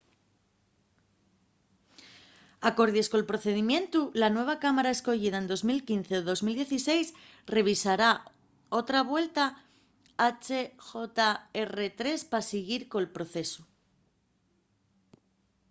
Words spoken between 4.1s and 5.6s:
la nueva cámara escoyida en